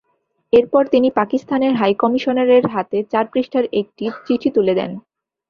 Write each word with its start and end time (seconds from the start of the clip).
এরপর 0.53 0.83
তিনি 0.87 1.07
পাকিস্তানের 1.19 1.73
হাইকমিশনারের 1.75 2.63
হাতে 2.73 2.97
চার 3.11 3.25
পৃষ্ঠার 3.33 3.65
একটি 3.81 4.05
চিঠি 4.25 4.49
তুলে 4.55 4.73
দেন। 4.79 4.91